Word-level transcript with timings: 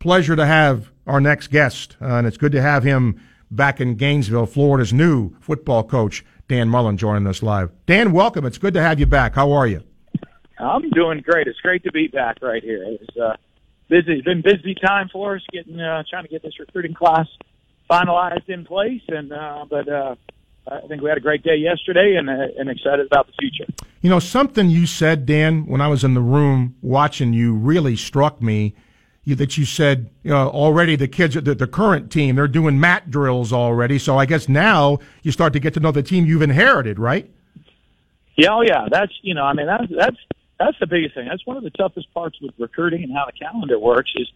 pleasure 0.00 0.34
to 0.34 0.46
have 0.46 0.90
our 1.06 1.20
next 1.20 1.48
guest, 1.48 1.96
uh, 2.00 2.06
and 2.06 2.26
it's 2.26 2.38
good 2.38 2.52
to 2.52 2.62
have 2.62 2.82
him 2.82 3.20
back 3.50 3.80
in 3.80 3.94
Gainesville, 3.94 4.46
Florida's 4.46 4.92
new 4.92 5.36
football 5.40 5.84
coach, 5.84 6.24
Dan 6.48 6.68
Mullen, 6.68 6.96
joining 6.96 7.26
us 7.26 7.42
live. 7.42 7.70
Dan, 7.86 8.12
welcome. 8.12 8.44
It's 8.46 8.58
good 8.58 8.74
to 8.74 8.82
have 8.82 8.98
you 8.98 9.06
back. 9.06 9.34
How 9.34 9.52
are 9.52 9.66
you? 9.66 9.82
I'm 10.58 10.88
doing 10.90 11.20
great. 11.20 11.46
It's 11.46 11.60
great 11.60 11.84
to 11.84 11.92
be 11.92 12.08
back 12.08 12.38
right 12.42 12.62
here. 12.62 12.84
It's 12.84 13.16
uh, 13.16 13.36
busy. 13.88 14.14
It's 14.14 14.24
been 14.24 14.42
busy 14.42 14.74
time 14.74 15.08
for 15.12 15.36
us 15.36 15.42
getting 15.52 15.78
uh, 15.80 16.02
trying 16.08 16.24
to 16.24 16.28
get 16.28 16.42
this 16.42 16.58
recruiting 16.58 16.94
class 16.94 17.26
finalized 17.90 18.48
in 18.48 18.64
place, 18.64 19.02
and 19.08 19.32
uh, 19.32 19.64
but 19.68 19.88
uh, 19.88 20.14
I 20.70 20.86
think 20.86 21.02
we 21.02 21.08
had 21.08 21.18
a 21.18 21.22
great 21.22 21.42
day 21.42 21.56
yesterday, 21.56 22.16
and 22.18 22.28
uh, 22.28 22.58
and 22.58 22.70
excited 22.70 23.06
about 23.06 23.26
the 23.26 23.32
future. 23.38 23.70
You 24.00 24.10
know, 24.10 24.18
something 24.18 24.70
you 24.70 24.86
said, 24.86 25.26
Dan, 25.26 25.66
when 25.66 25.80
I 25.80 25.88
was 25.88 26.04
in 26.04 26.14
the 26.14 26.20
room 26.20 26.76
watching 26.80 27.32
you, 27.32 27.54
really 27.54 27.96
struck 27.96 28.40
me. 28.40 28.74
You, 29.24 29.34
that 29.34 29.58
you 29.58 29.66
said 29.66 30.08
you 30.22 30.30
know, 30.30 30.48
already 30.48 30.96
the 30.96 31.06
kids, 31.06 31.34
the, 31.34 31.54
the 31.54 31.66
current 31.66 32.10
team, 32.10 32.36
they're 32.36 32.48
doing 32.48 32.80
mat 32.80 33.10
drills 33.10 33.52
already. 33.52 33.98
So 33.98 34.16
I 34.16 34.24
guess 34.24 34.48
now 34.48 34.98
you 35.22 35.30
start 35.30 35.52
to 35.52 35.60
get 35.60 35.74
to 35.74 35.80
know 35.80 35.92
the 35.92 36.02
team 36.02 36.24
you've 36.24 36.40
inherited, 36.40 36.98
right? 36.98 37.30
Yeah, 38.36 38.54
oh 38.54 38.62
yeah. 38.62 38.88
That's 38.90 39.12
you 39.20 39.34
know, 39.34 39.44
I 39.44 39.52
mean, 39.52 39.66
that's 39.66 39.92
that's 39.94 40.16
that's 40.58 40.78
the 40.80 40.86
biggest 40.86 41.14
thing. 41.14 41.28
That's 41.28 41.46
one 41.46 41.58
of 41.58 41.62
the 41.62 41.70
toughest 41.70 42.12
parts 42.14 42.38
with 42.40 42.54
recruiting 42.58 43.02
and 43.02 43.12
how 43.12 43.26
the 43.26 43.32
calendar 43.32 43.78
works. 43.78 44.10
Is 44.16 44.28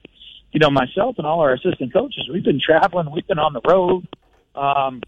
you 0.52 0.60
know, 0.60 0.70
myself 0.70 1.16
and 1.16 1.26
all 1.26 1.40
our 1.40 1.54
assistant 1.54 1.92
coaches, 1.92 2.28
we've 2.32 2.44
been 2.44 2.60
traveling, 2.60 3.10
we've 3.10 3.26
been 3.26 3.38
on 3.38 3.54
the 3.54 3.62
road. 3.66 4.06
Um, 4.54 5.02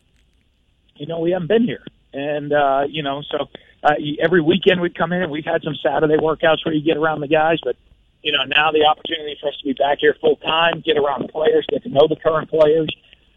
you 0.97 1.07
know, 1.07 1.21
we 1.21 1.33
haven't 1.33 1.49
been 1.49 1.65
here, 1.65 1.85
and 2.15 2.53
uh, 2.53 2.85
you 2.89 3.03
know, 3.03 3.23
so 3.31 3.49
uh, 3.85 3.95
every 4.21 4.41
weekend 4.41 4.81
we'd 4.81 4.97
come 4.97 5.13
in 5.13 5.23
and 5.23 5.31
we've 5.31 5.45
had 5.45 5.63
some 5.63 5.75
Saturday 5.83 6.17
workouts 6.17 6.65
where 6.65 6.75
you 6.75 6.83
get 6.83 6.97
around 6.97 7.21
the 7.21 7.29
guys, 7.29 7.59
but 7.63 7.77
you 8.27 8.33
know, 8.33 8.43
now 8.43 8.73
the 8.73 8.85
opportunity 8.85 9.39
for 9.41 9.49
us 9.51 9.57
to 9.59 9.65
be 9.65 9.73
back 9.73 9.99
here 10.01 10.17
full 10.21 10.35
time, 10.37 10.83
get 10.85 10.99
around 10.99 11.23
the 11.23 11.29
players, 11.29 11.65
get 11.71 11.85
to 11.85 11.89
know 11.89 12.09
the 12.09 12.17
current 12.17 12.51
players. 12.51 12.89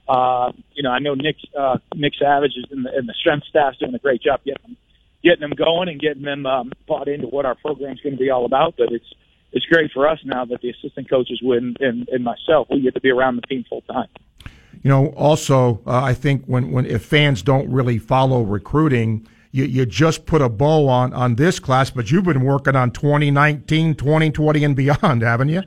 Uh, 0.07 0.51
you 0.73 0.81
know, 0.81 0.89
I 0.89 0.97
know 0.97 1.13
Nick 1.13 1.35
uh, 1.55 1.77
Nick 1.93 2.13
Savage 2.19 2.53
is 2.57 2.65
in 2.71 2.81
the, 2.81 2.97
in 2.97 3.05
the 3.05 3.13
strength 3.13 3.45
staff 3.45 3.75
doing 3.79 3.93
a 3.93 3.99
great 3.99 4.23
job 4.23 4.41
getting 4.43 4.63
them, 4.63 4.77
getting 5.23 5.41
them 5.41 5.51
going 5.51 5.89
and 5.89 6.01
getting 6.01 6.23
them 6.23 6.47
um, 6.47 6.71
bought 6.87 7.07
into 7.07 7.27
what 7.27 7.45
our 7.45 7.53
program's 7.53 8.01
going 8.01 8.15
to 8.15 8.19
be 8.19 8.31
all 8.31 8.45
about. 8.45 8.73
But 8.79 8.91
it's 8.91 9.05
it's 9.51 9.67
great 9.67 9.91
for 9.91 10.07
us 10.07 10.17
now 10.25 10.43
that 10.45 10.61
the 10.61 10.71
assistant 10.71 11.07
coaches 11.07 11.39
win 11.43 11.75
and, 11.79 12.09
and 12.09 12.23
myself 12.23 12.67
we 12.71 12.81
get 12.81 12.95
to 12.95 12.99
be 12.99 13.11
around 13.11 13.35
the 13.35 13.43
team 13.43 13.65
full 13.69 13.81
time. 13.81 14.07
You 14.81 14.89
know, 14.89 15.07
also 15.09 15.81
uh, 15.85 16.01
I 16.01 16.15
think 16.15 16.45
when 16.45 16.71
when 16.71 16.87
if 16.87 17.05
fans 17.05 17.43
don't 17.43 17.69
really 17.69 17.99
follow 17.99 18.41
recruiting 18.41 19.27
you, 19.51 19.65
you 19.65 19.85
just 19.85 20.25
put 20.25 20.41
a 20.41 20.49
bow 20.49 20.87
on, 20.87 21.13
on 21.13 21.35
this 21.35 21.59
class, 21.59 21.89
but 21.89 22.11
you've 22.11 22.25
been 22.25 22.43
working 22.43 22.75
on 22.75 22.91
2019, 22.91 23.95
2020 23.95 24.63
and 24.63 24.75
beyond, 24.75 25.21
haven't 25.21 25.49
you? 25.49 25.63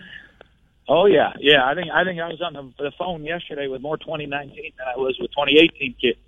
Oh 0.88 1.06
yeah, 1.06 1.32
yeah. 1.40 1.64
I 1.64 1.74
think 1.74 1.90
I 1.90 2.04
think 2.04 2.20
I 2.20 2.28
was 2.28 2.42
on 2.42 2.74
the, 2.76 2.92
phone 2.98 3.22
yesterday 3.22 3.68
with 3.68 3.80
more 3.80 3.96
2019 3.96 4.72
than 4.76 4.86
I 4.86 4.98
was 4.98 5.16
with 5.20 5.30
2018 5.30 5.94
kids, 6.00 6.18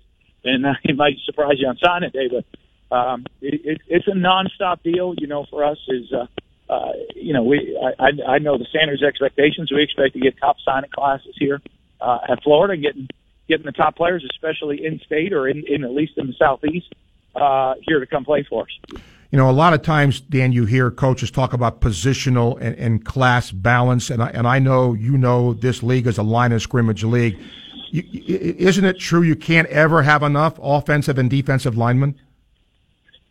and 0.43 0.65
uh, 0.65 0.73
it 0.83 0.95
might 0.95 1.17
surprise 1.25 1.55
you 1.59 1.67
on 1.67 1.77
signing 1.77 2.09
day, 2.11 2.29
but 2.29 2.95
um, 2.95 3.25
it, 3.41 3.61
it, 3.65 3.81
it's 3.87 4.07
a 4.07 4.11
nonstop 4.11 4.81
deal. 4.81 5.13
You 5.17 5.27
know, 5.27 5.45
for 5.49 5.63
us 5.65 5.77
is 5.89 6.11
uh, 6.11 6.25
uh, 6.71 6.93
you 7.15 7.33
know 7.33 7.43
we 7.43 7.77
I, 7.99 8.11
I 8.27 8.39
know 8.39 8.57
the 8.57 8.65
Sanders 8.71 9.03
expectations. 9.03 9.71
We 9.71 9.83
expect 9.83 10.13
to 10.13 10.19
get 10.19 10.37
top 10.37 10.55
signing 10.63 10.89
classes 10.89 11.35
here 11.37 11.61
uh, 11.99 12.19
at 12.29 12.41
Florida, 12.41 12.77
getting 12.77 13.09
getting 13.49 13.65
the 13.65 13.73
top 13.73 13.97
players, 13.97 14.25
especially 14.31 14.85
in 14.85 14.99
state 15.05 15.33
or 15.33 15.49
in, 15.49 15.65
in 15.67 15.83
at 15.83 15.91
least 15.91 16.13
in 16.17 16.27
the 16.27 16.33
southeast 16.39 16.87
uh, 17.35 17.75
here 17.81 17.99
to 17.99 18.05
come 18.05 18.25
play 18.25 18.45
for 18.49 18.63
us. 18.63 19.01
You 19.31 19.37
know, 19.37 19.49
a 19.49 19.51
lot 19.51 19.73
of 19.73 19.81
times, 19.81 20.21
Dan, 20.21 20.51
you 20.51 20.65
hear 20.65 20.91
coaches 20.91 21.29
talk 21.31 21.53
about 21.53 21.81
positional 21.81 22.57
and, 22.61 22.75
and 22.77 23.05
class 23.05 23.51
balance, 23.51 24.09
and 24.09 24.23
I, 24.23 24.29
and 24.29 24.47
I 24.47 24.59
know 24.59 24.93
you 24.93 25.17
know 25.17 25.53
this 25.53 25.83
league 25.83 26.07
is 26.07 26.17
a 26.17 26.23
line 26.23 26.51
of 26.51 26.61
scrimmage 26.61 27.03
league. 27.03 27.37
You, 27.91 28.03
isn't 28.59 28.85
it 28.85 28.99
true 28.99 29.23
you 29.23 29.35
can't 29.35 29.67
ever 29.67 30.03
have 30.03 30.23
enough 30.23 30.59
offensive 30.61 31.17
and 31.17 31.29
defensive 31.29 31.75
linemen? 31.75 32.19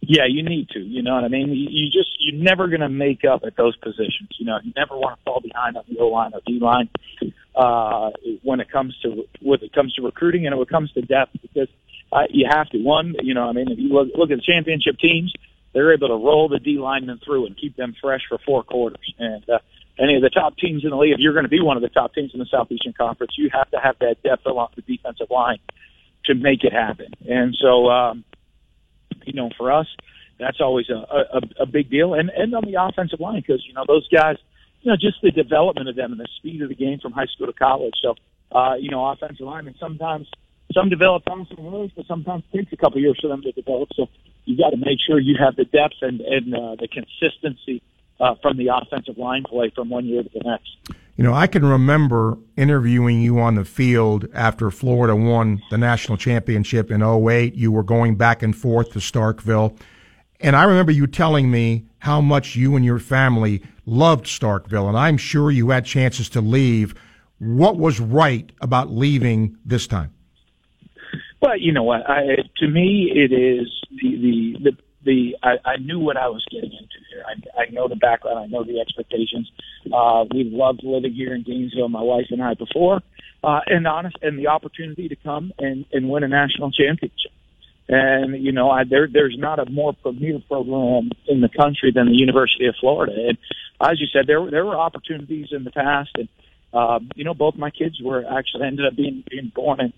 Yeah, 0.02 0.26
you 0.26 0.42
need 0.42 0.68
to. 0.70 0.80
You 0.80 1.02
know 1.02 1.14
what 1.14 1.24
I 1.24 1.28
mean? 1.28 1.50
You, 1.50 1.90
just 1.90 2.10
you're 2.18 2.42
never 2.42 2.68
going 2.68 2.80
to 2.80 2.88
make 2.88 3.24
up 3.24 3.42
at 3.46 3.56
those 3.56 3.76
positions. 3.76 4.28
You 4.38 4.46
know, 4.46 4.58
you 4.62 4.72
never 4.76 4.96
want 4.96 5.18
to 5.18 5.22
fall 5.24 5.40
behind 5.40 5.76
on 5.76 5.84
the 5.88 5.98
O 5.98 6.08
line 6.08 6.32
or 6.34 6.40
D 6.46 6.58
line 6.60 6.90
uh, 7.54 8.10
when 8.42 8.60
it 8.60 8.70
comes 8.70 8.94
to 9.02 9.26
when 9.40 9.60
it 9.62 9.72
comes 9.72 9.94
to 9.94 10.02
recruiting 10.02 10.46
and 10.46 10.54
when 10.56 10.62
it 10.62 10.68
comes 10.68 10.92
to 10.92 11.02
depth 11.02 11.32
because 11.40 11.68
uh, 12.14 12.26
you 12.30 12.46
have 12.48 12.68
to. 12.70 12.78
One, 12.78 13.14
you 13.22 13.34
know, 13.34 13.48
I 13.48 13.52
mean, 13.52 13.70
if 13.70 13.78
you 13.78 13.88
look, 13.88 14.08
look 14.14 14.30
at 14.30 14.38
the 14.38 14.42
championship 14.46 14.98
teams, 14.98 15.32
they're 15.72 15.92
able 15.92 16.08
to 16.08 16.14
roll 16.14 16.48
the 16.48 16.60
D 16.60 16.78
linemen 16.78 17.20
through 17.24 17.46
and 17.46 17.56
keep 17.56 17.76
them 17.76 17.94
fresh 18.00 18.20
for 18.28 18.38
four 18.46 18.62
quarters. 18.62 19.12
And 19.18 19.42
uh, 19.50 19.58
any 19.98 20.14
of 20.14 20.22
the 20.22 20.30
top 20.30 20.56
teams 20.56 20.84
in 20.84 20.90
the 20.90 20.96
league, 20.96 21.12
if 21.12 21.18
you're 21.18 21.32
going 21.32 21.44
to 21.44 21.50
be 21.50 21.60
one 21.60 21.76
of 21.76 21.82
the 21.82 21.88
top 21.88 22.14
teams 22.14 22.30
in 22.32 22.38
the 22.38 22.46
Southeastern 22.48 22.94
Conference, 22.96 23.32
you 23.36 23.50
have 23.52 23.68
to 23.72 23.78
have 23.82 23.96
that 23.98 24.22
depth 24.22 24.46
along 24.46 24.68
the 24.76 24.82
defensive 24.82 25.26
line 25.30 25.58
to 26.26 26.34
make 26.34 26.62
it 26.62 26.72
happen. 26.72 27.12
And 27.28 27.56
so, 27.60 27.88
um, 27.88 28.24
you 29.24 29.32
know, 29.32 29.50
for 29.58 29.72
us, 29.72 29.88
that's 30.38 30.60
always 30.60 30.86
a, 30.90 30.94
a, 30.94 31.62
a 31.62 31.66
big 31.66 31.90
deal. 31.90 32.14
And 32.14 32.30
and 32.30 32.54
on 32.54 32.64
the 32.64 32.80
offensive 32.80 33.18
line, 33.18 33.42
because 33.44 33.64
you 33.66 33.74
know 33.74 33.84
those 33.86 34.08
guys, 34.08 34.36
you 34.82 34.90
know, 34.90 34.96
just 34.96 35.20
the 35.22 35.32
development 35.32 35.88
of 35.88 35.96
them 35.96 36.12
and 36.12 36.20
the 36.20 36.28
speed 36.38 36.62
of 36.62 36.68
the 36.68 36.74
game 36.76 37.00
from 37.00 37.12
high 37.12 37.26
school 37.26 37.48
to 37.48 37.52
college. 37.52 37.94
So, 38.02 38.14
uh, 38.52 38.74
you 38.74 38.90
know, 38.90 39.04
offensive 39.06 39.46
linemen 39.46 39.74
sometimes 39.80 40.28
some 40.74 40.88
develop 40.88 41.24
faster 41.24 41.56
than 41.56 41.68
others, 41.68 41.90
but 41.96 42.06
sometimes 42.06 42.42
it 42.52 42.58
takes 42.58 42.72
a 42.72 42.76
couple 42.76 43.00
years 43.00 43.18
for 43.20 43.28
them 43.28 43.42
to 43.42 43.52
develop. 43.52 43.88
So 43.94 44.08
you've 44.44 44.58
got 44.58 44.70
to 44.70 44.76
make 44.76 44.98
sure 45.06 45.18
you 45.18 45.36
have 45.38 45.56
the 45.56 45.64
depth 45.64 45.94
and, 46.02 46.20
and 46.20 46.54
uh, 46.54 46.76
the 46.78 46.88
consistency 46.88 47.82
uh, 48.20 48.34
from 48.42 48.56
the 48.56 48.68
offensive 48.68 49.18
line 49.18 49.44
play 49.44 49.70
from 49.74 49.88
one 49.88 50.06
year 50.06 50.22
to 50.22 50.30
the 50.32 50.40
next. 50.44 50.76
You 51.16 51.22
know, 51.22 51.32
I 51.32 51.46
can 51.46 51.64
remember 51.64 52.36
interviewing 52.56 53.20
you 53.20 53.38
on 53.38 53.54
the 53.54 53.64
field 53.64 54.26
after 54.34 54.70
Florida 54.70 55.14
won 55.14 55.62
the 55.70 55.78
national 55.78 56.18
championship 56.18 56.90
in 56.90 57.02
08. 57.02 57.54
You 57.54 57.70
were 57.70 57.84
going 57.84 58.16
back 58.16 58.42
and 58.42 58.54
forth 58.54 58.92
to 58.92 58.98
Starkville. 58.98 59.78
And 60.40 60.56
I 60.56 60.64
remember 60.64 60.90
you 60.90 61.06
telling 61.06 61.50
me 61.50 61.84
how 61.98 62.20
much 62.20 62.56
you 62.56 62.74
and 62.74 62.84
your 62.84 62.98
family 62.98 63.62
loved 63.86 64.26
Starkville. 64.26 64.88
And 64.88 64.98
I'm 64.98 65.16
sure 65.16 65.52
you 65.52 65.70
had 65.70 65.84
chances 65.84 66.28
to 66.30 66.40
leave. 66.40 66.96
What 67.38 67.76
was 67.76 68.00
right 68.00 68.50
about 68.60 68.90
leaving 68.90 69.56
this 69.64 69.86
time? 69.86 70.12
Well, 71.44 71.58
you 71.58 71.72
know 71.72 71.82
what? 71.82 72.08
I, 72.08 72.36
to 72.56 72.68
me, 72.68 73.12
it 73.14 73.30
is 73.30 73.68
the 73.90 74.16
the 74.16 74.56
the, 74.64 74.76
the 75.04 75.36
I, 75.42 75.72
I 75.72 75.76
knew 75.76 76.00
what 76.00 76.16
I 76.16 76.28
was 76.28 76.42
getting 76.50 76.72
into 76.72 76.98
here. 77.10 77.22
I, 77.28 77.64
I 77.64 77.70
know 77.70 77.86
the 77.86 77.96
background. 77.96 78.38
I 78.38 78.46
know 78.46 78.64
the 78.64 78.80
expectations. 78.80 79.50
Uh, 79.92 80.24
we 80.34 80.44
loved 80.44 80.80
living 80.82 81.12
here 81.12 81.34
in 81.34 81.42
Gainesville, 81.42 81.90
my 81.90 82.00
wife 82.00 82.28
and 82.30 82.42
I, 82.42 82.54
before, 82.54 83.02
uh, 83.42 83.60
and 83.66 83.86
honest, 83.86 84.16
and 84.22 84.38
the 84.38 84.46
opportunity 84.46 85.06
to 85.08 85.16
come 85.16 85.52
and 85.58 85.84
and 85.92 86.08
win 86.08 86.22
a 86.22 86.28
national 86.28 86.70
championship. 86.70 87.32
And 87.90 88.42
you 88.42 88.52
know, 88.52 88.70
I, 88.70 88.84
there 88.84 89.06
there's 89.12 89.36
not 89.38 89.58
a 89.58 89.70
more 89.70 89.92
premier 89.92 90.40
program 90.48 91.10
in 91.28 91.42
the 91.42 91.50
country 91.50 91.92
than 91.94 92.06
the 92.06 92.16
University 92.16 92.64
of 92.68 92.74
Florida. 92.80 93.12
And 93.28 93.36
as 93.82 94.00
you 94.00 94.06
said, 94.10 94.26
there 94.26 94.50
there 94.50 94.64
were 94.64 94.78
opportunities 94.78 95.48
in 95.50 95.64
the 95.64 95.72
past, 95.72 96.08
and 96.14 96.28
um, 96.72 97.10
you 97.16 97.24
know, 97.24 97.34
both 97.34 97.54
my 97.54 97.68
kids 97.68 98.00
were 98.02 98.24
actually 98.24 98.66
ended 98.66 98.86
up 98.86 98.96
being 98.96 99.24
being 99.28 99.52
born 99.54 99.82
in 99.82 99.92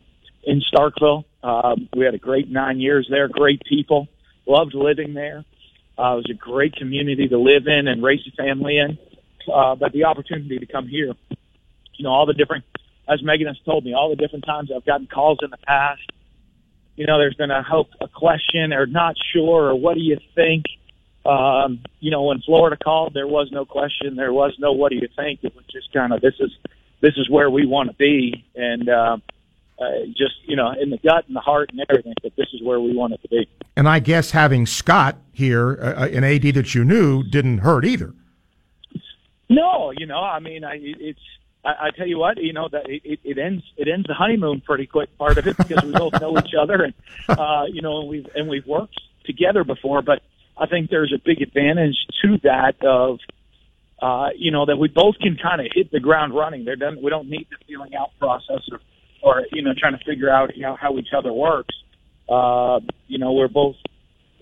in 0.46 0.62
Starkville. 0.72 1.24
Um, 1.42 1.88
we 1.94 2.04
had 2.04 2.14
a 2.14 2.18
great 2.18 2.48
nine 2.48 2.80
years 2.80 3.06
there, 3.10 3.28
great 3.28 3.62
people, 3.64 4.08
loved 4.46 4.74
living 4.74 5.12
there. 5.12 5.44
Uh, 5.98 6.12
it 6.12 6.16
was 6.16 6.30
a 6.30 6.34
great 6.34 6.74
community 6.76 7.28
to 7.28 7.38
live 7.38 7.66
in 7.66 7.88
and 7.88 8.02
raise 8.02 8.20
a 8.26 8.42
family 8.42 8.78
in. 8.78 8.98
Uh, 9.52 9.74
but 9.74 9.92
the 9.92 10.04
opportunity 10.04 10.58
to 10.58 10.66
come 10.66 10.88
here, 10.88 11.14
you 11.94 12.04
know, 12.04 12.10
all 12.10 12.26
the 12.26 12.34
different, 12.34 12.64
as 13.08 13.22
Megan 13.22 13.46
has 13.46 13.58
told 13.64 13.84
me, 13.84 13.94
all 13.94 14.10
the 14.10 14.16
different 14.16 14.44
times 14.44 14.70
I've 14.74 14.84
gotten 14.84 15.06
calls 15.06 15.38
in 15.42 15.50
the 15.50 15.58
past, 15.58 16.02
you 16.96 17.06
know, 17.06 17.18
there's 17.18 17.34
been 17.34 17.50
a 17.50 17.62
hope, 17.62 17.88
a 18.00 18.08
question 18.08 18.72
or 18.72 18.86
not 18.86 19.16
sure 19.32 19.70
or 19.70 19.74
what 19.74 19.94
do 19.94 20.00
you 20.00 20.18
think? 20.34 20.64
Um, 21.24 21.80
you 21.98 22.10
know, 22.10 22.22
when 22.22 22.40
Florida 22.40 22.76
called, 22.76 23.14
there 23.14 23.26
was 23.26 23.50
no 23.50 23.64
question. 23.64 24.16
There 24.16 24.32
was 24.32 24.54
no 24.58 24.72
what 24.72 24.90
do 24.90 24.96
you 24.96 25.08
think. 25.16 25.40
It 25.42 25.54
was 25.54 25.64
just 25.66 25.92
kind 25.92 26.12
of 26.12 26.20
this 26.20 26.34
is 26.38 26.52
this 27.00 27.14
is 27.16 27.28
where 27.28 27.50
we 27.50 27.66
want 27.66 27.90
to 27.90 27.96
be, 27.96 28.44
and 28.54 28.88
uh, 28.88 29.16
uh, 29.78 30.06
just 30.17 30.34
you 30.44 30.56
know 30.56 30.73
in 30.81 30.90
the 30.90 30.99
gut 30.99 31.26
and 31.26 31.37
the 31.37 31.40
heart 31.40 31.70
and 31.70 31.84
everything 31.88 32.14
that 32.23 32.34
this 32.37 32.49
is 32.52 32.62
where 32.62 32.81
we 32.81 32.94
want 32.94 33.12
it 33.12 33.23
to 33.23 33.28
be. 33.28 33.49
And 33.76 33.88
I 33.88 33.99
guess 33.99 34.31
having 34.31 34.67
Scott 34.67 35.17
here, 35.32 35.78
uh, 35.81 36.08
an 36.08 36.25
AD 36.25 36.55
that 36.55 36.75
you 36.75 36.84
knew, 36.84 37.23
didn't 37.23 37.58
hurt 37.58 37.84
either. 37.84 38.14
No, 39.49 39.93
you 39.96 40.06
know, 40.06 40.19
I 40.19 40.40
mean, 40.40 40.64
I, 40.64 40.78
it's. 40.81 41.20
I, 41.64 41.87
I 41.87 41.90
tell 41.90 42.06
you 42.06 42.19
what, 42.19 42.37
you 42.38 42.52
know 42.52 42.69
that 42.70 42.88
it, 42.88 43.20
it 43.23 43.38
ends 43.38 43.62
it 43.76 43.88
ends 43.88 44.06
the 44.06 44.14
honeymoon 44.14 44.61
pretty 44.61 44.87
quick 44.87 45.17
part 45.19 45.38
of 45.38 45.46
it 45.46 45.56
because 45.56 45.82
we 45.84 45.93
both 45.93 46.20
know 46.20 46.38
each 46.38 46.55
other 46.58 46.82
and 46.82 46.94
uh, 47.28 47.64
you 47.69 47.82
know 47.82 48.00
and 48.00 48.08
we've 48.08 48.26
and 48.34 48.49
we've 48.49 48.67
worked 48.67 49.00
together 49.25 49.64
before. 49.64 50.02
But 50.02 50.23
I 50.56 50.67
think 50.67 50.90
there's 50.90 51.12
a 51.12 51.20
big 51.23 51.43
advantage 51.43 51.96
to 52.23 52.38
that 52.44 52.82
of 52.84 53.19
uh, 54.00 54.31
you 54.37 54.50
know 54.50 54.67
that 54.67 54.76
we 54.76 54.88
both 54.88 55.19
can 55.19 55.37
kind 55.37 55.61
of 55.61 55.69
hit 55.73 55.90
the 55.90 56.00
ground 56.00 56.34
running. 56.34 56.64
There 56.64 56.76
doesn't 56.76 57.02
we 57.02 57.11
don't 57.11 57.28
need 57.28 57.46
the 57.50 57.56
feeling 57.67 57.94
out 57.94 58.11
process 58.19 58.62
or 58.70 58.81
or 59.26 59.44
you 59.52 59.61
know 59.61 59.75
trying 59.76 59.99
to 59.99 60.05
figure 60.05 60.31
out 60.31 60.56
you 60.56 60.62
know 60.62 60.76
how 60.81 60.96
each 60.99 61.12
other 61.17 61.32
works. 61.32 61.75
Uh, 62.28 62.81
you 63.08 63.19
know, 63.19 63.32
we're 63.32 63.49
both 63.49 63.75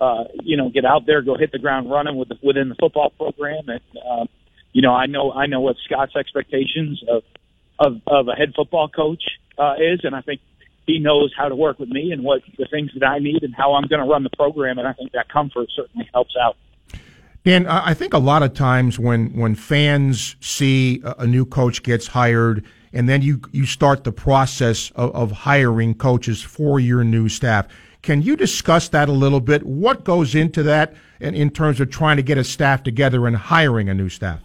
uh, 0.00 0.24
you 0.42 0.56
know 0.56 0.68
get 0.68 0.84
out 0.84 1.06
there, 1.06 1.22
go 1.22 1.36
hit 1.36 1.52
the 1.52 1.58
ground 1.58 1.90
running 1.90 2.16
with 2.16 2.28
the, 2.28 2.38
within 2.42 2.68
the 2.68 2.74
football 2.74 3.10
program, 3.10 3.64
and 3.68 3.80
uh, 3.96 4.26
you 4.72 4.82
know 4.82 4.94
I 4.94 5.06
know 5.06 5.32
I 5.32 5.46
know 5.46 5.62
what 5.62 5.76
Scott's 5.86 6.14
expectations 6.14 7.02
of 7.08 7.22
of, 7.78 8.00
of 8.06 8.28
a 8.28 8.32
head 8.32 8.52
football 8.54 8.88
coach 8.88 9.22
uh, 9.58 9.74
is, 9.78 10.00
and 10.04 10.14
I 10.14 10.20
think 10.20 10.40
he 10.86 10.98
knows 10.98 11.32
how 11.36 11.48
to 11.48 11.56
work 11.56 11.78
with 11.78 11.88
me 11.88 12.12
and 12.12 12.22
what 12.22 12.42
the 12.58 12.66
things 12.70 12.90
that 12.98 13.06
I 13.06 13.18
need 13.18 13.42
and 13.42 13.54
how 13.54 13.72
I'm 13.74 13.88
going 13.88 14.02
to 14.02 14.06
run 14.06 14.22
the 14.22 14.30
program, 14.36 14.78
and 14.78 14.86
I 14.86 14.92
think 14.92 15.12
that 15.12 15.30
comfort 15.30 15.68
certainly 15.74 16.08
helps 16.12 16.34
out. 16.40 16.56
Dan, 17.42 17.66
I 17.66 17.94
think 17.94 18.14
a 18.14 18.18
lot 18.18 18.42
of 18.42 18.52
times 18.52 18.98
when 18.98 19.34
when 19.34 19.54
fans 19.54 20.36
see 20.40 21.02
a 21.04 21.26
new 21.26 21.46
coach 21.46 21.82
gets 21.82 22.06
hired, 22.06 22.64
and 22.94 23.08
then 23.08 23.20
you 23.20 23.40
you 23.52 23.66
start 23.66 24.04
the 24.04 24.12
process 24.12 24.90
of, 24.92 25.14
of 25.14 25.30
hiring 25.32 25.94
coaches 25.94 26.40
for 26.40 26.80
your 26.80 27.04
new 27.04 27.28
staff. 27.28 27.66
Can 28.00 28.22
you 28.22 28.36
discuss 28.36 28.88
that 28.90 29.08
a 29.08 29.12
little 29.12 29.40
bit? 29.40 29.64
What 29.64 30.04
goes 30.04 30.34
into 30.34 30.62
that 30.62 30.94
in, 31.20 31.34
in 31.34 31.50
terms 31.50 31.80
of 31.80 31.90
trying 31.90 32.16
to 32.16 32.22
get 32.22 32.38
a 32.38 32.44
staff 32.44 32.82
together 32.82 33.26
and 33.26 33.36
hiring 33.36 33.88
a 33.88 33.94
new 33.94 34.08
staff? 34.08 34.40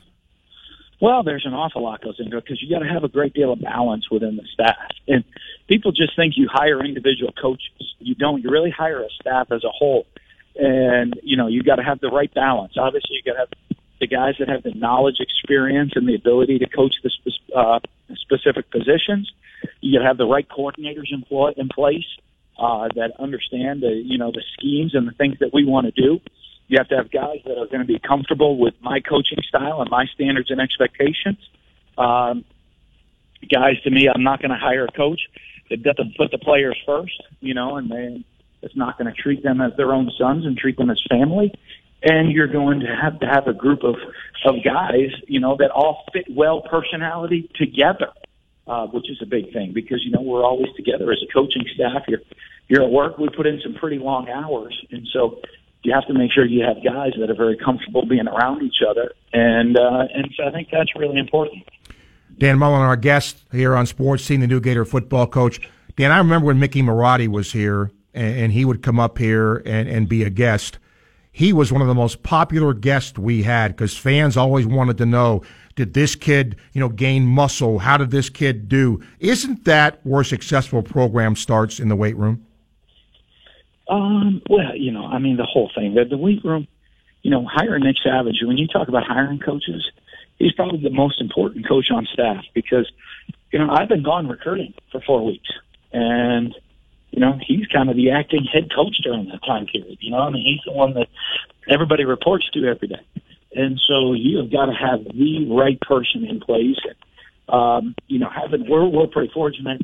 Well, 1.02 1.24
there's 1.24 1.46
an 1.46 1.54
awful 1.54 1.84
lot 1.84 2.02
goes 2.02 2.20
into 2.20 2.38
it 2.38 2.44
because 2.44 2.62
you 2.62 2.70
got 2.70 2.84
to 2.84 2.92
have 2.92 3.04
a 3.04 3.08
great 3.08 3.34
deal 3.34 3.54
of 3.54 3.62
balance 3.62 4.10
within 4.10 4.36
the 4.36 4.44
staff. 4.54 4.92
And 5.08 5.24
people 5.68 5.92
just 5.92 6.16
think 6.16 6.34
you 6.36 6.50
hire 6.52 6.84
individual 6.84 7.34
coaches. 7.42 7.96
You 8.00 8.16
don't. 8.16 8.42
You 8.42 8.50
really 8.50 8.72
hire 8.72 9.02
a 9.02 9.10
staff 9.22 9.52
as 9.52 9.64
a 9.64 9.70
whole 9.70 10.06
and 10.60 11.20
you 11.24 11.38
know 11.38 11.48
you 11.48 11.64
got 11.64 11.76
to 11.76 11.84
have 11.84 12.00
the 12.00 12.10
right 12.10 12.34
balance. 12.34 12.74
Obviously, 12.78 13.16
you 13.16 13.24
got 13.24 13.34
to 13.34 13.40
have 13.40 13.69
the 14.00 14.08
guys 14.08 14.36
that 14.40 14.48
have 14.48 14.64
the 14.64 14.74
knowledge, 14.74 15.18
experience, 15.20 15.94
and 15.96 16.08
the 16.08 16.16
ability 16.16 16.60
to 16.60 16.70
coach 16.70 16.96
the 17.04 17.10
spe- 17.10 17.56
uh, 17.56 17.80
specific 18.16 18.72
positions. 18.72 19.32
You 19.82 20.02
have 20.02 20.18
the 20.18 20.26
right 20.26 20.48
coordinators 20.48 21.12
in, 21.12 21.24
pl- 21.24 21.54
in 21.58 21.70
place 21.70 22.06
uh, 22.58 22.88
that 22.96 23.12
understand 23.20 23.82
the 23.82 24.02
you 24.04 24.18
know 24.18 24.32
the 24.32 24.44
schemes 24.54 24.96
and 24.96 25.08
the 25.08 25.12
things 25.12 25.38
that 25.40 25.54
we 25.54 25.66
want 25.66 25.94
to 25.94 26.02
do. 26.02 26.20
You 26.68 26.78
have 26.78 26.88
to 26.90 26.98
have 26.98 27.12
guys 27.12 27.40
that 27.46 27.58
are 27.58 27.66
going 27.66 27.82
to 27.82 27.86
be 27.86 28.00
comfortable 28.00 28.58
with 28.58 28.76
my 28.82 29.00
coaching 29.00 29.40
style 29.48 29.82
and 29.82 29.90
my 29.90 30.06
standards 30.14 30.52
and 30.52 30.62
expectations. 30.62 31.40
Um, 31.98 32.46
guys, 33.52 33.82
to 33.84 33.90
me, 33.90 34.08
I'm 34.14 34.24
not 34.24 34.40
going 34.40 34.52
to 34.52 34.58
hire 34.58 34.86
a 34.86 34.92
coach 34.92 35.20
that 35.70 35.82
doesn't 35.82 36.16
put 36.16 36.32
the 36.32 36.38
players 36.38 36.78
first, 36.86 37.24
you 37.40 37.54
know, 37.54 37.78
and 37.78 37.90
then 37.90 38.24
that's 38.62 38.76
not 38.76 38.98
going 38.98 39.14
to 39.14 39.20
treat 39.20 39.42
them 39.42 39.62
as 39.62 39.72
their 39.78 39.94
own 39.94 40.12
sons 40.18 40.46
and 40.46 40.58
treat 40.58 40.78
them 40.78 40.90
as 40.90 41.02
family. 41.10 41.54
And 42.02 42.32
you're 42.32 42.48
going 42.48 42.80
to 42.82 42.96
have 42.96 43.20
to 43.20 43.28
have 43.28 43.48
a 43.48 43.54
group 43.54 43.84
of, 43.84 43.96
of 44.46 44.56
guys, 44.64 45.12
you 45.28 45.40
know, 45.40 45.58
that 45.58 45.70
all 45.72 46.06
fit 46.14 46.26
well 46.30 46.62
personality 46.62 47.50
together, 47.56 48.12
uh, 48.68 48.88
which 48.88 49.10
is 49.10 49.18
a 49.22 49.26
big 49.26 49.52
thing 49.52 49.74
because, 49.74 50.04
you 50.06 50.12
know, 50.12 50.22
we're 50.22 50.44
always 50.44 50.74
together 50.78 51.12
as 51.12 51.20
a 51.22 51.34
coaching 51.34 51.66
staff. 51.76 52.04
You're, 52.08 52.22
you're 52.70 52.84
at 52.84 52.90
work. 52.90 53.18
We 53.18 53.28
put 53.30 53.48
in 53.48 53.60
some 53.62 53.74
pretty 53.74 53.98
long 53.98 54.30
hours. 54.30 54.80
And 54.92 55.08
so 55.12 55.42
you 55.84 55.94
have 55.94 56.08
to 56.08 56.14
make 56.14 56.32
sure 56.32 56.46
you 56.46 56.64
have 56.64 56.78
guys 56.84 57.12
that 57.20 57.30
are 57.30 57.36
very 57.36 57.58
comfortable 57.58 58.06
being 58.06 58.28
around 58.28 58.64
each 58.64 58.82
other. 58.88 59.12
And, 59.34 59.78
uh, 59.78 60.08
and 60.14 60.34
so 60.38 60.46
I 60.46 60.52
think 60.52 60.70
that's 60.72 60.96
really 60.96 61.18
important. 61.18 61.64
Dan 62.38 62.58
Mullen, 62.58 62.82
our 62.82 62.96
guest 62.96 63.44
here 63.52 63.76
on 63.76 63.86
Sports 63.86 64.24
Scene, 64.24 64.40
the 64.40 64.48
new 64.48 64.62
Gator 64.62 64.86
football 64.86 65.28
coach. 65.28 65.60
Dan, 65.98 66.12
I 66.12 66.18
remember 66.20 66.48
when 66.48 66.60
Mickey 66.60 66.82
Marotti 66.82 67.28
was 67.28 67.52
here 67.52 67.92
and, 68.14 68.38
and 68.38 68.54
he 68.54 68.64
would 68.64 68.82
come 68.82 69.00
up 69.00 69.18
here 69.18 69.58
and, 69.66 69.90
and 69.90 70.08
be 70.08 70.24
a 70.24 70.30
guest. 70.30 70.80
He 71.32 71.54
was 71.54 71.72
one 71.72 71.82
of 71.82 71.88
the 71.88 71.96
most 71.96 72.24
popular 72.24 72.74
guests 72.74 73.18
we 73.18 73.44
had 73.44 73.70
because 73.70 73.96
fans 73.96 74.36
always 74.36 74.66
wanted 74.66 74.98
to 74.98 75.06
know 75.06 75.44
did 75.76 75.94
this 75.94 76.14
kid, 76.14 76.58
you 76.74 76.82
know, 76.82 76.90
gain 76.90 77.26
muscle? 77.26 77.80
How 77.80 77.96
did 77.96 78.12
this 78.12 78.30
kid 78.30 78.68
do? 78.68 79.02
Isn't 79.22 79.64
that 79.64 80.02
where 80.04 80.22
a 80.22 80.26
successful 80.26 80.84
program 80.84 81.38
starts 81.38 81.80
in 81.80 81.88
the 81.88 81.96
weight 81.96 82.18
room? 82.18 82.46
Um, 83.88 84.42
well, 84.50 84.76
you 84.76 84.92
know, 84.92 85.06
I 85.06 85.20
mean, 85.20 85.38
the 85.38 85.46
whole 85.46 85.72
thing. 85.74 85.96
The, 85.96 86.04
the 86.04 86.18
weight 86.18 86.44
room, 86.44 86.68
you 87.22 87.32
know, 87.32 87.46
hiring 87.46 87.84
Nick 87.84 87.96
Savage, 88.04 88.40
when 88.44 88.58
you 88.58 88.68
talk 88.68 88.90
about 88.90 89.06
hiring 89.06 89.40
coaches, 89.40 89.90
he's 90.38 90.52
probably 90.52 90.82
the 90.82 90.90
most 90.90 91.22
important 91.22 91.66
coach 91.66 91.90
on 91.92 92.06
staff 92.12 92.44
because, 92.54 92.92
you 93.54 93.60
know, 93.60 93.70
I've 93.70 93.88
been 93.88 94.04
gone 94.04 94.28
recruiting 94.28 94.74
for 94.92 95.00
four 95.00 95.26
weeks. 95.26 95.50
And 95.94 96.54
you 97.12 97.20
know, 97.20 97.40
he's 97.46 97.66
kind 97.68 97.90
of 97.90 97.96
the 97.96 98.12
acting 98.12 98.46
head 98.46 98.70
coach 98.74 98.98
during 99.04 99.28
that 99.30 99.44
time 99.46 99.66
period. 99.66 99.98
You 100.02 100.12
know, 100.12 100.20
I 100.20 100.30
mean, 100.30 100.44
he's 100.46 100.62
the 100.66 100.72
one 100.72 100.94
that 100.94 101.08
everybody 101.68 102.06
reports 102.06 102.50
to 102.52 102.66
every 102.66 102.88
day. 102.88 103.02
And 103.56 103.80
so 103.88 104.14
you 104.14 104.38
have 104.38 104.52
got 104.52 104.66
to 104.66 104.74
have 104.74 105.04
the 105.04 105.48
right 105.50 105.80
person 105.82 106.26
in 106.26 106.40
place. 106.40 106.78
Um, 107.48 107.96
you 108.08 108.20
know, 108.20 108.30
having 108.30 108.70
we're 108.70 108.86
we're 108.86 109.08
pretty 109.08 109.34
fortunate 109.34 109.82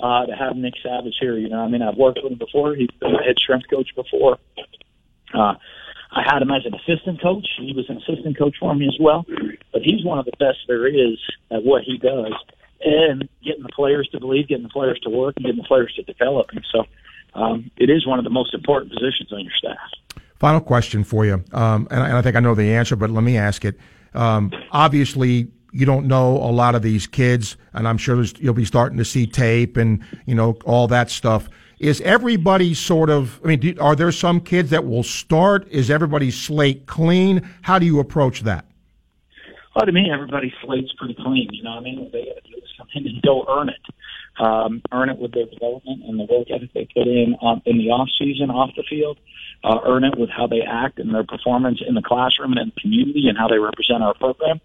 uh, 0.00 0.26
to 0.26 0.32
have 0.34 0.56
Nick 0.56 0.74
Savage 0.82 1.16
here. 1.20 1.36
You 1.36 1.50
know, 1.50 1.60
I 1.60 1.68
mean, 1.68 1.82
I've 1.82 1.96
worked 1.96 2.20
with 2.22 2.32
him 2.32 2.38
before. 2.38 2.74
He's 2.74 2.90
been 3.00 3.14
a 3.14 3.22
head 3.22 3.36
strength 3.38 3.68
coach 3.68 3.94
before. 3.94 4.38
Uh, 5.34 5.54
I 6.14 6.22
had 6.24 6.42
him 6.42 6.50
as 6.50 6.64
an 6.64 6.74
assistant 6.74 7.22
coach. 7.22 7.46
He 7.58 7.72
was 7.74 7.88
an 7.88 7.98
assistant 7.98 8.38
coach 8.38 8.56
for 8.58 8.74
me 8.74 8.86
as 8.86 8.96
well. 8.98 9.26
But 9.72 9.82
he's 9.82 10.04
one 10.04 10.18
of 10.18 10.24
the 10.24 10.32
best 10.38 10.58
there 10.68 10.86
is 10.86 11.18
at 11.50 11.64
what 11.64 11.82
he 11.82 11.98
does 11.98 12.32
and 12.84 13.28
getting 13.44 13.62
the 13.62 13.72
players 13.74 14.08
to 14.12 14.20
believe, 14.20 14.48
getting 14.48 14.64
the 14.64 14.68
players 14.68 14.98
to 15.00 15.10
work, 15.10 15.34
and 15.36 15.44
getting 15.44 15.60
the 15.60 15.68
players 15.68 15.92
to 15.96 16.02
develop. 16.02 16.50
And 16.52 16.64
so 16.72 16.84
um, 17.34 17.70
it 17.76 17.90
is 17.90 18.06
one 18.06 18.18
of 18.18 18.24
the 18.24 18.30
most 18.30 18.54
important 18.54 18.92
positions 18.92 19.32
on 19.32 19.40
your 19.40 19.52
staff. 19.56 20.22
Final 20.38 20.60
question 20.60 21.04
for 21.04 21.24
you, 21.24 21.44
um, 21.52 21.86
and, 21.90 22.02
I, 22.02 22.20
think 22.20 22.34
I 22.34 22.40
know 22.40 22.54
the 22.54 22.74
answer, 22.74 22.96
but 22.96 23.10
let 23.10 23.22
me 23.22 23.36
ask 23.36 23.64
it. 23.64 23.78
Um, 24.12 24.50
obviously, 24.72 25.48
you 25.72 25.86
don't 25.86 26.06
know 26.06 26.36
a 26.36 26.50
lot 26.50 26.74
of 26.74 26.82
these 26.82 27.06
kids, 27.06 27.56
and 27.72 27.86
I'm 27.86 27.96
sure 27.96 28.22
you'll 28.38 28.52
be 28.52 28.64
starting 28.64 28.98
to 28.98 29.04
see 29.04 29.26
tape 29.26 29.76
and 29.76 30.04
you 30.26 30.34
know 30.34 30.58
all 30.64 30.88
that 30.88 31.10
stuff. 31.10 31.48
Is 31.78 32.00
everybody 32.02 32.74
sort 32.74 33.08
of? 33.08 33.40
I 33.44 33.48
mean, 33.48 33.60
do, 33.60 33.74
are 33.80 33.96
there 33.96 34.12
some 34.12 34.40
kids 34.40 34.70
that 34.70 34.84
will 34.84 35.02
start? 35.02 35.66
Is 35.68 35.90
everybody's 35.90 36.38
slate 36.38 36.86
clean? 36.86 37.48
How 37.62 37.78
do 37.78 37.86
you 37.86 38.00
approach 38.00 38.42
that? 38.42 38.66
Well, 39.74 39.86
to 39.86 39.92
me, 39.92 40.10
everybody's 40.12 40.52
slate's 40.62 40.92
pretty 40.92 41.14
clean. 41.14 41.48
You 41.52 41.62
know, 41.62 41.70
what 41.70 41.80
I 41.80 41.82
mean, 41.82 42.10
they 42.12 42.26
got 42.26 42.44
to 42.44 42.50
do 42.50 42.62
come 42.76 42.88
and 42.94 43.22
go 43.22 43.44
earn 43.48 43.68
it, 43.68 43.80
um, 44.38 44.82
earn 44.92 45.08
it 45.08 45.18
with 45.18 45.32
their 45.32 45.46
development 45.46 46.02
and 46.04 46.18
the 46.18 46.24
work 46.24 46.48
ethic 46.50 46.72
they 46.74 46.88
put 46.94 47.06
in 47.06 47.36
um, 47.42 47.62
in 47.64 47.78
the 47.78 47.90
off 47.90 48.08
season, 48.18 48.50
off 48.50 48.70
the 48.76 48.84
field. 48.88 49.18
Uh, 49.64 49.78
earn 49.86 50.02
it 50.02 50.18
with 50.18 50.28
how 50.28 50.48
they 50.48 50.60
act 50.60 50.98
and 50.98 51.14
their 51.14 51.22
performance 51.22 51.80
in 51.86 51.94
the 51.94 52.02
classroom 52.02 52.50
and 52.50 52.60
in 52.60 52.72
the 52.74 52.80
community 52.80 53.28
and 53.28 53.38
how 53.38 53.46
they 53.46 53.58
represent 53.58 54.02
our 54.02 54.14
program. 54.14 54.60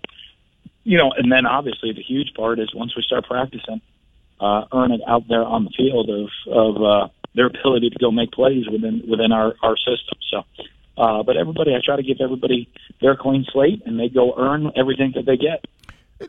You 0.83 0.97
know, 0.97 1.11
and 1.15 1.31
then 1.31 1.45
obviously 1.45 1.93
the 1.93 2.01
huge 2.01 2.33
part 2.33 2.59
is 2.59 2.73
once 2.73 2.95
we 2.95 3.03
start 3.03 3.25
practicing, 3.25 3.81
uh, 4.39 4.65
earn 4.73 4.91
it 4.91 5.01
out 5.07 5.27
there 5.27 5.43
on 5.43 5.65
the 5.65 5.69
field 5.77 6.09
of 6.09 6.29
of 6.51 6.81
uh, 6.81 7.07
their 7.35 7.45
ability 7.45 7.91
to 7.91 7.99
go 7.99 8.09
make 8.09 8.31
plays 8.31 8.67
within 8.67 9.03
within 9.07 9.31
our 9.31 9.53
our 9.61 9.77
system. 9.77 10.17
So 10.31 10.43
uh, 10.97 11.23
but 11.23 11.37
everybody, 11.37 11.75
I 11.75 11.79
try 11.83 11.95
to 11.95 12.03
give 12.03 12.17
everybody 12.21 12.69
their 13.01 13.15
clean 13.15 13.45
slate, 13.51 13.83
and 13.85 13.99
they 13.99 14.09
go 14.09 14.33
earn 14.37 14.71
everything 14.75 15.13
that 15.15 15.25
they 15.25 15.37
get. 15.37 15.65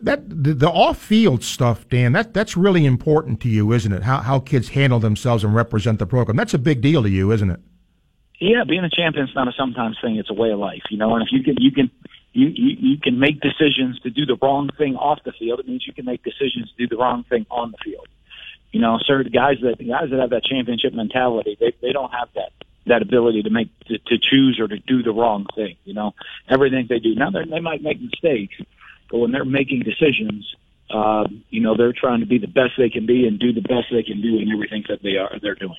That 0.02 0.28
the, 0.28 0.52
the 0.52 0.68
off-field 0.70 1.42
stuff, 1.42 1.88
Dan. 1.88 2.12
That 2.12 2.34
that's 2.34 2.56
really 2.56 2.84
important 2.84 3.40
to 3.40 3.48
you, 3.48 3.72
isn't 3.72 3.90
it? 3.90 4.02
How 4.02 4.18
how 4.18 4.38
kids 4.38 4.68
handle 4.68 5.00
themselves 5.00 5.44
and 5.44 5.54
represent 5.54 5.98
the 5.98 6.06
program. 6.06 6.36
That's 6.36 6.52
a 6.52 6.58
big 6.58 6.82
deal 6.82 7.02
to 7.02 7.08
you, 7.08 7.32
isn't 7.32 7.50
it? 7.50 7.60
Yeah, 8.38 8.64
being 8.68 8.84
a 8.84 8.90
champion 8.90 9.26
is 9.26 9.34
not 9.34 9.48
a 9.48 9.52
sometimes 9.56 9.96
thing; 10.02 10.16
it's 10.16 10.28
a 10.28 10.34
way 10.34 10.50
of 10.50 10.58
life, 10.58 10.82
you 10.90 10.98
know. 10.98 11.14
And 11.14 11.26
if 11.26 11.32
you 11.32 11.42
can, 11.42 11.56
you 11.58 11.72
can, 11.72 11.90
you, 12.34 12.48
you 12.48 12.76
you 12.78 12.98
can 12.98 13.18
make 13.18 13.40
decisions 13.40 13.98
to 14.00 14.10
do 14.10 14.26
the 14.26 14.36
wrong 14.42 14.68
thing 14.76 14.94
off 14.96 15.20
the 15.24 15.32
field. 15.32 15.58
It 15.60 15.66
means 15.66 15.84
you 15.86 15.94
can 15.94 16.04
make 16.04 16.22
decisions 16.22 16.70
to 16.70 16.86
do 16.86 16.94
the 16.94 17.00
wrong 17.00 17.24
thing 17.24 17.46
on 17.50 17.70
the 17.70 17.78
field. 17.82 18.08
You 18.70 18.82
know, 18.82 18.98
sir, 19.06 19.24
the 19.24 19.30
guys 19.30 19.56
that 19.62 19.78
the 19.78 19.84
guys 19.84 20.10
that 20.10 20.20
have 20.20 20.30
that 20.30 20.44
championship 20.44 20.92
mentality, 20.92 21.56
they 21.58 21.72
they 21.80 21.92
don't 21.92 22.12
have 22.12 22.28
that 22.34 22.52
that 22.88 23.02
ability 23.02 23.42
to 23.42 23.50
make 23.50 23.68
to, 23.86 23.98
to 23.98 24.18
choose 24.18 24.58
or 24.60 24.68
to 24.68 24.78
do 24.78 25.02
the 25.02 25.12
wrong 25.12 25.46
thing. 25.54 25.76
You 25.84 25.94
know, 25.94 26.14
everything 26.48 26.86
they 26.88 26.98
do 26.98 27.14
now 27.14 27.30
they 27.30 27.60
might 27.60 27.82
make 27.82 28.00
mistakes, 28.00 28.54
but 29.10 29.18
when 29.18 29.32
they're 29.32 29.44
making 29.44 29.80
decisions, 29.80 30.54
uh, 30.90 31.26
you 31.50 31.60
know 31.60 31.76
they're 31.76 31.92
trying 31.92 32.20
to 32.20 32.26
be 32.26 32.38
the 32.38 32.48
best 32.48 32.72
they 32.76 32.90
can 32.90 33.06
be 33.06 33.26
and 33.26 33.38
do 33.38 33.52
the 33.52 33.62
best 33.62 33.86
they 33.90 34.02
can 34.02 34.20
do 34.20 34.38
in 34.38 34.50
everything 34.52 34.84
that 34.88 35.02
they 35.02 35.16
are 35.16 35.38
they're 35.42 35.54
doing. 35.54 35.76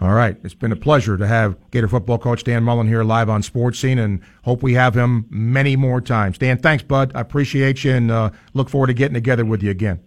All 0.00 0.14
right. 0.14 0.34
It's 0.42 0.54
been 0.54 0.72
a 0.72 0.76
pleasure 0.76 1.18
to 1.18 1.26
have 1.26 1.56
Gator 1.70 1.86
football 1.86 2.16
coach 2.16 2.42
Dan 2.42 2.64
Mullen 2.64 2.88
here 2.88 3.04
live 3.04 3.28
on 3.28 3.42
Sports 3.42 3.78
Scene 3.78 3.98
and 3.98 4.22
hope 4.44 4.62
we 4.62 4.72
have 4.72 4.94
him 4.94 5.26
many 5.28 5.76
more 5.76 6.00
times. 6.00 6.38
Dan, 6.38 6.56
thanks, 6.56 6.82
bud. 6.82 7.12
I 7.14 7.20
appreciate 7.20 7.84
you 7.84 7.92
and 7.92 8.10
uh, 8.10 8.30
look 8.54 8.70
forward 8.70 8.86
to 8.86 8.94
getting 8.94 9.12
together 9.12 9.44
with 9.44 9.62
you 9.62 9.70
again. 9.70 10.00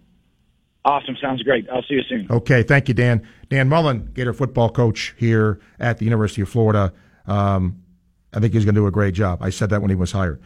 Awesome. 0.84 1.16
Sounds 1.20 1.42
great. 1.42 1.66
I'll 1.70 1.82
see 1.82 1.94
you 1.94 2.02
soon. 2.08 2.26
Okay. 2.30 2.62
Thank 2.62 2.88
you, 2.88 2.94
Dan. 2.94 3.26
Dan 3.48 3.68
Mullen, 3.68 4.10
Gator 4.12 4.32
football 4.32 4.68
coach 4.68 5.14
here 5.16 5.60
at 5.78 5.98
the 5.98 6.04
University 6.04 6.42
of 6.42 6.48
Florida. 6.48 6.92
Um, 7.26 7.82
I 8.32 8.40
think 8.40 8.52
he's 8.52 8.64
going 8.64 8.74
to 8.74 8.80
do 8.80 8.86
a 8.86 8.90
great 8.90 9.14
job. 9.14 9.38
I 9.40 9.50
said 9.50 9.70
that 9.70 9.80
when 9.80 9.90
he 9.90 9.96
was 9.96 10.12
hired. 10.12 10.42